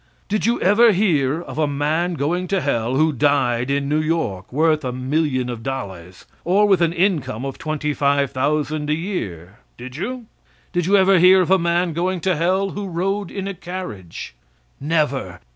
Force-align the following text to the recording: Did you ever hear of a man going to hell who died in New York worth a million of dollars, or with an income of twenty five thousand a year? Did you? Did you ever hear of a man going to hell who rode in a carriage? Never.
Did 0.27 0.47
you 0.47 0.59
ever 0.61 0.93
hear 0.93 1.41
of 1.43 1.59
a 1.59 1.67
man 1.67 2.15
going 2.15 2.47
to 2.47 2.59
hell 2.61 2.95
who 2.95 3.13
died 3.13 3.69
in 3.69 3.87
New 3.87 4.01
York 4.01 4.51
worth 4.51 4.83
a 4.83 4.91
million 4.91 5.47
of 5.47 5.61
dollars, 5.61 6.25
or 6.43 6.67
with 6.67 6.81
an 6.81 6.91
income 6.91 7.45
of 7.45 7.59
twenty 7.59 7.93
five 7.93 8.31
thousand 8.31 8.89
a 8.89 8.95
year? 8.95 9.59
Did 9.77 9.97
you? 9.97 10.25
Did 10.73 10.87
you 10.87 10.97
ever 10.97 11.19
hear 11.19 11.41
of 11.43 11.51
a 11.51 11.59
man 11.59 11.93
going 11.93 12.19
to 12.21 12.35
hell 12.35 12.71
who 12.71 12.87
rode 12.87 13.29
in 13.29 13.47
a 13.47 13.53
carriage? 13.53 14.33
Never. 14.79 15.39